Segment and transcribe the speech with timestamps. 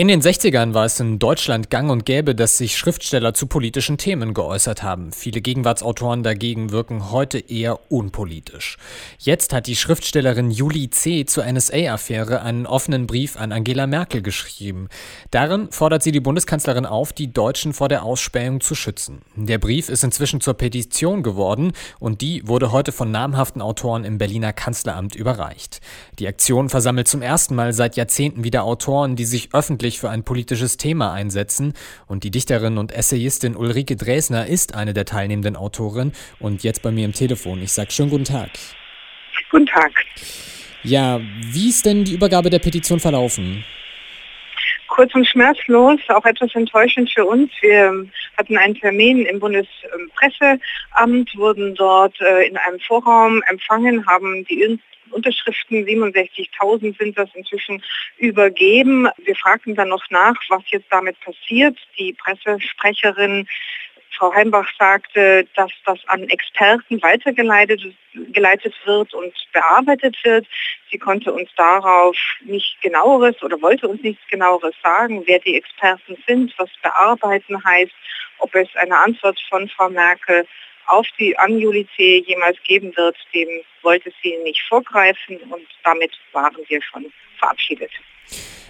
[0.00, 3.98] In den 60ern war es in Deutschland gang und gäbe, dass sich Schriftsteller zu politischen
[3.98, 5.12] Themen geäußert haben.
[5.12, 8.78] Viele Gegenwartsautoren dagegen wirken heute eher unpolitisch.
[9.18, 11.26] Jetzt hat die Schriftstellerin Julie C.
[11.26, 14.88] zur NSA-Affäre einen offenen Brief an Angela Merkel geschrieben.
[15.30, 19.20] Darin fordert sie die Bundeskanzlerin auf, die Deutschen vor der Ausspähung zu schützen.
[19.36, 24.16] Der Brief ist inzwischen zur Petition geworden und die wurde heute von namhaften Autoren im
[24.16, 25.82] Berliner Kanzleramt überreicht.
[26.18, 30.10] Die Aktion versammelt zum ersten Mal seit Jahrzehnten wieder Autoren, die sich öffentlich öffentlich für
[30.10, 31.74] ein politisches Thema einsetzen.
[32.06, 36.90] Und die Dichterin und Essayistin Ulrike Dresner ist eine der teilnehmenden Autoren und jetzt bei
[36.90, 37.60] mir im Telefon.
[37.62, 38.50] Ich sage schönen guten Tag.
[39.50, 39.90] Guten Tag.
[40.82, 41.20] Ja,
[41.52, 43.64] wie ist denn die Übergabe der Petition verlaufen?
[44.86, 47.50] Kurz und schmerzlos, auch etwas enttäuschend für uns.
[47.60, 54.62] Wir hatten einen Termin im Bundespresseamt, wurden dort äh, in einem Vorraum empfangen, haben die
[55.12, 57.82] Unterschriften, 67.000 sind das inzwischen
[58.18, 59.08] übergeben.
[59.18, 61.76] Wir fragten dann noch nach, was jetzt damit passiert.
[61.98, 63.46] Die Pressesprecherin
[64.20, 67.80] Frau Heimbach sagte, dass das an Experten weitergeleitet
[68.12, 70.46] geleitet wird und bearbeitet wird.
[70.90, 76.16] Sie konnte uns darauf nicht genaueres oder wollte uns nichts genaueres sagen, wer die Experten
[76.26, 77.94] sind, was bearbeiten heißt,
[78.38, 80.46] ob es eine Antwort von Frau Merkel
[80.90, 82.22] auf die an Juli C.
[82.26, 83.48] jemals geben wird, dem
[83.82, 87.06] wollte sie nicht vorgreifen und damit waren wir schon
[87.38, 87.90] verabschiedet.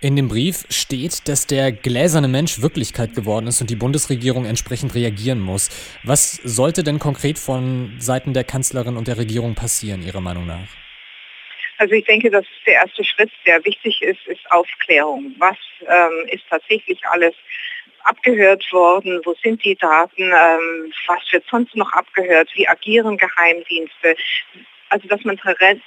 [0.00, 4.96] In dem Brief steht, dass der gläserne Mensch Wirklichkeit geworden ist und die Bundesregierung entsprechend
[4.96, 5.70] reagieren muss.
[6.02, 10.66] Was sollte denn konkret von Seiten der Kanzlerin und der Regierung passieren, Ihrer Meinung nach?
[11.82, 15.34] Also ich denke, dass der erste Schritt, der wichtig ist, ist Aufklärung.
[15.38, 17.34] Was ähm, ist tatsächlich alles
[18.04, 19.20] abgehört worden?
[19.24, 20.22] Wo sind die Daten?
[20.22, 22.48] Ähm, was wird sonst noch abgehört?
[22.54, 24.14] Wie agieren Geheimdienste?
[24.90, 25.36] Also dass man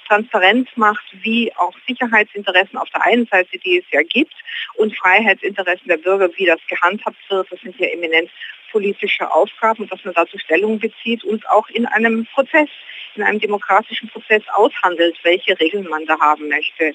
[0.06, 4.34] Transparenz macht, wie auch Sicherheitsinteressen auf der einen Seite, die es ja gibt,
[4.74, 7.50] und Freiheitsinteressen der Bürger, wie das gehandhabt wird.
[7.50, 8.28] Das sind ja eminent
[8.70, 12.68] politische Aufgaben, dass man dazu Stellung bezieht und auch in einem Prozess,
[13.16, 16.94] in einem demokratischen Prozess aushandelt, welche Regeln man da haben möchte.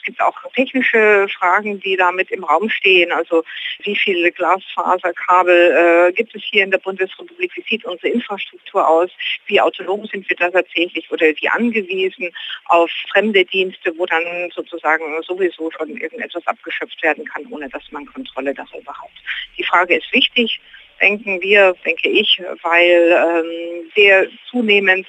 [0.00, 3.12] Es gibt auch technische Fragen, die damit im Raum stehen.
[3.12, 3.44] Also
[3.82, 7.52] wie viele Glasfaserkabel äh, gibt es hier in der Bundesrepublik?
[7.54, 9.10] Wie sieht unsere Infrastruktur aus?
[9.44, 12.30] Wie autonom sind wir da tatsächlich oder wie angewiesen
[12.66, 18.06] auf fremde Dienste, wo dann sozusagen sowieso schon irgendetwas abgeschöpft werden kann, ohne dass man
[18.06, 19.10] Kontrolle darüber hat?
[19.58, 20.60] Die Frage ist wichtig,
[21.00, 25.06] denken wir, denke ich, weil ähm, sehr zunehmend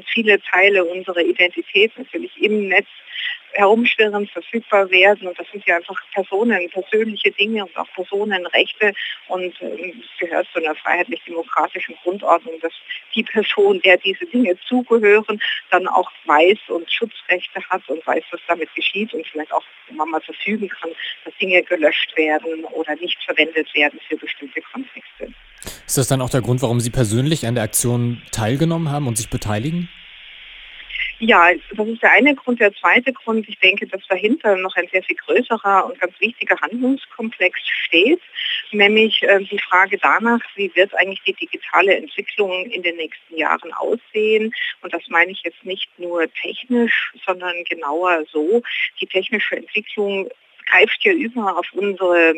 [0.00, 2.88] viele Teile unserer Identität natürlich im Netz
[3.54, 5.28] herumschwirren, verfügbar werden.
[5.28, 8.92] Und das sind ja einfach Personen, persönliche Dinge und auch Personenrechte.
[9.28, 12.72] Und es gehört zu einer freiheitlich-demokratischen Grundordnung, dass
[13.14, 18.40] die Person, der diese Dinge zugehören, dann auch weiß und Schutzrechte hat und weiß, was
[18.48, 19.64] damit geschieht und vielleicht auch,
[19.94, 20.90] man mal verfügen kann,
[21.24, 25.28] dass Dinge gelöscht werden oder nicht verwendet werden für bestimmte Kontexte.
[25.86, 29.16] Ist das dann auch der Grund, warum Sie persönlich an der Aktion teilgenommen haben und
[29.16, 29.90] sich beteiligen?
[31.24, 32.58] Ja, das ist der eine Grund.
[32.58, 36.60] Der zweite Grund, ich denke, dass dahinter noch ein sehr viel größerer und ganz wichtiger
[36.60, 38.20] Handlungskomplex steht,
[38.72, 43.72] nämlich äh, die Frage danach, wie wird eigentlich die digitale Entwicklung in den nächsten Jahren
[43.72, 44.52] aussehen.
[44.80, 48.60] Und das meine ich jetzt nicht nur technisch, sondern genauer so.
[49.00, 50.28] Die technische Entwicklung
[50.66, 52.34] greift ja über auf unsere,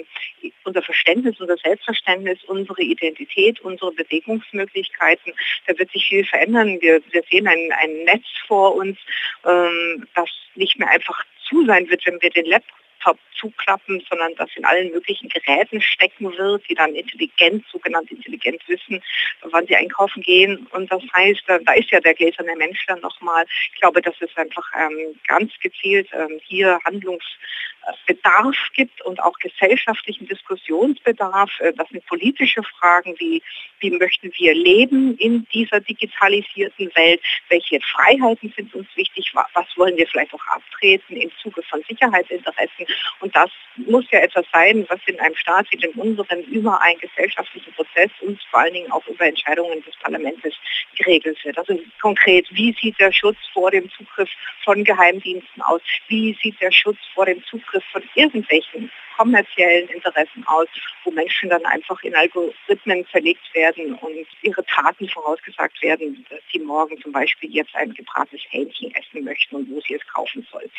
[0.64, 5.32] unser Verständnis, unser Selbstverständnis, unsere Identität, unsere Bewegungsmöglichkeiten.
[5.66, 6.78] Da wird sich viel verändern.
[6.80, 8.98] Wir, wir sehen ein, ein Netz vor uns,
[9.44, 14.34] ähm, das nicht mehr einfach zu sein wird, wenn wir den Laptop Laptop zuklappen, sondern
[14.36, 19.02] das in allen möglichen Geräten stecken wird, die dann intelligent, sogenannt intelligent wissen,
[19.42, 20.66] wann sie einkaufen gehen.
[20.72, 23.44] Und das heißt, da, da ist ja der gläserne Mensch dann nochmal.
[23.72, 30.26] Ich glaube, dass es einfach ähm, ganz gezielt ähm, hier Handlungsbedarf gibt und auch gesellschaftlichen
[30.26, 31.50] Diskussionsbedarf.
[31.60, 33.42] Äh, das sind politische Fragen wie,
[33.80, 37.20] wie möchten wir leben in dieser digitalisierten Welt?
[37.48, 39.32] Welche Freiheiten sind uns wichtig?
[39.34, 40.46] Was wollen wir vielleicht auch
[40.84, 42.86] abtreten im Zuge von Sicherheitsinteressen?
[43.20, 46.98] Und das muss ja etwas sein, was in einem Staat wie dem unseren über einen
[47.00, 50.42] gesellschaftlichen Prozess und vor allen Dingen auch über Entscheidungen des Parlaments
[50.96, 51.58] geregelt wird.
[51.58, 54.30] Also konkret, wie sieht der Schutz vor dem Zugriff
[54.64, 55.80] von Geheimdiensten aus?
[56.08, 60.66] Wie sieht der Schutz vor dem Zugriff von irgendwelchen kommerziellen Interessen aus,
[61.04, 66.58] wo Menschen dann einfach in Algorithmen verlegt werden und ihre Taten vorausgesagt werden, dass sie
[66.58, 70.70] morgen zum Beispiel jetzt ein gebratenes Hähnchen essen möchten und wo sie es kaufen sollen.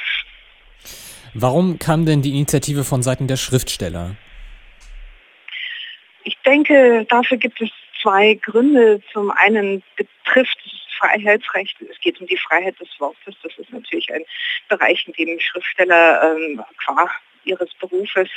[1.34, 4.16] Warum kam denn die Initiative von Seiten der Schriftsteller?
[6.24, 7.70] Ich denke, dafür gibt es
[8.02, 9.02] zwei Gründe.
[9.12, 10.58] Zum einen betrifft
[10.98, 13.36] Freiheitsrechte, es geht um die Freiheit des Wortes.
[13.44, 14.24] Das ist natürlich ein
[14.70, 17.10] Bereich, in dem Schriftsteller ähm, qua
[17.46, 18.30] ihres Berufes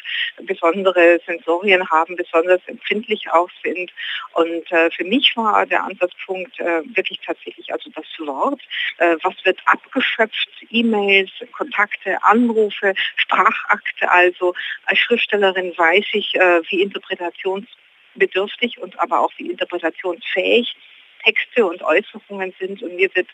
[0.42, 3.92] besondere Sensorien haben, besonders empfindlich auch sind.
[4.34, 8.60] Und äh, für mich war der Ansatzpunkt äh, wirklich tatsächlich also das Wort.
[8.98, 10.48] Äh, was wird abgeschöpft?
[10.70, 14.10] E-Mails, Kontakte, Anrufe, Sprachakte.
[14.10, 20.76] Also als Schriftstellerin weiß ich, äh, wie interpretationsbedürftig und aber auch wie interpretationsfähig
[21.24, 22.82] Texte und Äußerungen sind.
[22.82, 23.28] Und mir wird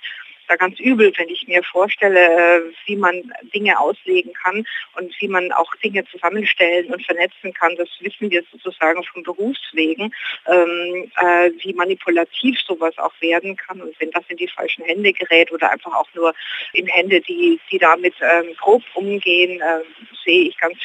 [0.49, 4.65] da ganz übel, wenn ich mir vorstelle, äh, wie man Dinge auslegen kann
[4.97, 7.77] und wie man auch Dinge zusammenstellen und vernetzen kann.
[7.77, 10.15] Das wissen wir sozusagen von Berufswegen,
[10.47, 13.81] ähm, äh, wie manipulativ sowas auch werden kann.
[13.81, 16.35] Und wenn das in die falschen Hände gerät oder einfach auch nur
[16.73, 19.81] in Hände, die, die damit ähm, grob umgehen, äh,
[20.25, 20.79] sehe ich ganz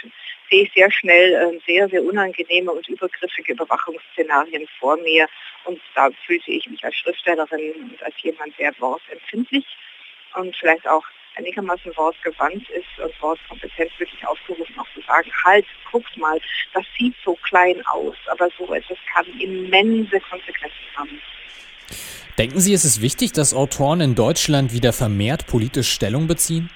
[0.49, 5.27] sehe ich sehr schnell äh, sehr, sehr unangenehme und übergriffige Überwachungsszenarien vor mir.
[5.65, 9.65] Und da fühlte ich mich als Schriftstellerin und als jemand sehr wortempfindlich
[10.35, 11.03] und vielleicht auch
[11.35, 16.39] einigermaßen wortgewandt ist und wortkompetent wirklich aufgerufen, auch zu sagen, halt, guckt mal,
[16.73, 21.21] das sieht so klein aus, aber so etwas kann immense Konsequenzen haben.
[22.37, 26.69] Denken Sie, es ist wichtig, dass Autoren in Deutschland wieder vermehrt politisch Stellung beziehen?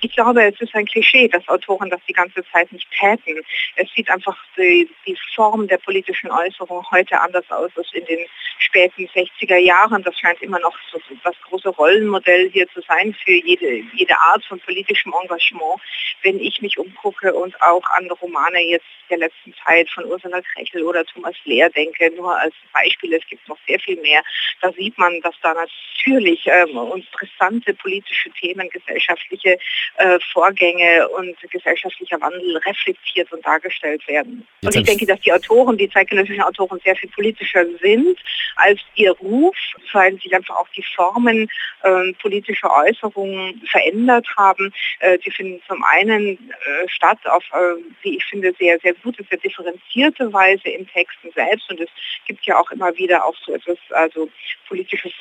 [0.00, 3.42] Ich glaube, es ist ein Klischee, dass Autoren das die ganze Zeit nicht täten.
[3.74, 8.24] Es sieht einfach die, die Form der politischen Äußerung heute anders aus als in den
[8.58, 10.04] späten 60er Jahren.
[10.04, 14.44] Das scheint immer noch so das große Rollenmodell hier zu sein für jede, jede Art
[14.44, 15.80] von politischem Engagement.
[16.22, 20.82] Wenn ich mich umgucke und auch an Romane jetzt der letzten Zeit von Ursula Krechel
[20.82, 24.22] oder Thomas Lehr denke, nur als Beispiel, es gibt noch sehr viel mehr,
[24.60, 29.58] da sieht man, dass da natürlich ähm, interessante politische Themen, gesellschaftliche
[29.96, 34.46] äh, Vorgänge und gesellschaftlicher Wandel reflektiert und dargestellt werden.
[34.60, 38.18] Jetzt und ich denke, dass die Autoren, die zeitgenössischen Autoren sehr viel politischer sind
[38.56, 39.56] als ihr Ruf,
[39.92, 41.48] weil sich einfach auch die Formen
[41.82, 44.72] äh, politischer Äußerungen verändert haben.
[45.00, 49.24] Äh, die finden zum einen äh, statt auf, äh, wie ich finde, sehr, sehr gute,
[49.28, 51.70] sehr differenzierte Weise im Texten selbst.
[51.70, 51.90] Und es
[52.26, 54.28] gibt ja auch immer wieder auch so etwas, also
[54.68, 55.12] politisches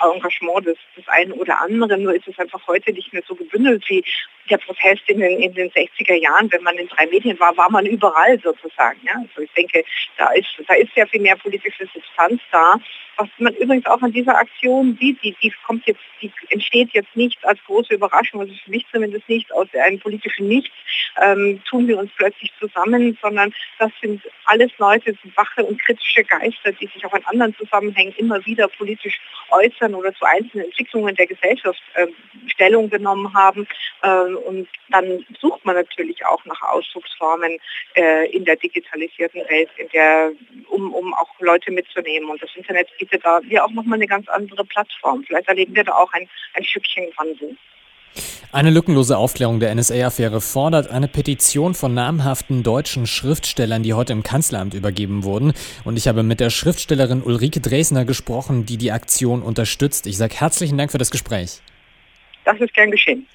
[0.00, 2.02] Engagement des, des einen oder anderen.
[2.02, 4.04] Nur ist es einfach heute nicht mehr so gebündelt wie
[4.50, 7.70] der Protest in den, in den 60er Jahren, wenn man in drei Medien war, war
[7.70, 9.00] man überall sozusagen.
[9.04, 9.14] Ja?
[9.14, 9.84] Also ich denke,
[10.18, 12.76] da ist, da ist sehr viel mehr politische Substanz da.
[13.16, 17.14] Was man übrigens auch an dieser Aktion sieht, die, die kommt jetzt, die entsteht jetzt
[17.14, 20.74] nicht als große Überraschung, also für mich zumindest nicht aus einem politischen Nichts,
[21.20, 26.72] ähm, tun wir uns plötzlich zusammen, sondern das sind alles Leute, wache und kritische Geister,
[26.72, 29.20] die sich auch in anderen Zusammenhängen immer wieder politisch
[29.50, 32.06] äußern oder zu einzelnen Entwicklungen der Gesellschaft äh,
[32.46, 33.66] Stellung genommen haben.
[34.02, 37.58] Äh, und dann sucht man natürlich auch nach Ausdrucksformen
[37.94, 40.32] äh, in der digitalisierten Welt, in der,
[40.68, 42.28] um, um auch Leute mitzunehmen.
[42.28, 45.24] Und das Internet bietet da ja auch nochmal eine ganz andere Plattform.
[45.26, 47.56] Vielleicht erleben wir da auch ein, ein Stückchen Wandel.
[48.52, 54.22] Eine lückenlose Aufklärung der NSA-Affäre fordert eine Petition von namhaften deutschen Schriftstellern, die heute im
[54.22, 55.52] Kanzleramt übergeben wurden.
[55.84, 60.06] Und ich habe mit der Schriftstellerin Ulrike Dresner gesprochen, die die Aktion unterstützt.
[60.06, 61.60] Ich sage herzlichen Dank für das Gespräch.
[62.44, 63.26] Das ist gern geschehen.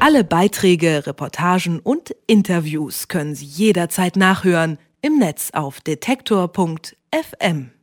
[0.00, 7.74] Alle Beiträge, Reportagen und Interviews können Sie jederzeit nachhören im Netz auf detektor.fm.